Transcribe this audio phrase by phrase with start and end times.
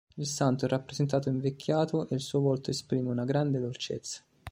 [0.17, 4.23] Il santo è rappresentato invecchiato e il suo volto esprime una grande dolcezza.